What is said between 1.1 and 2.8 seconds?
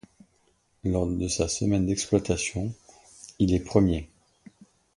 sa semaine d'exploitation,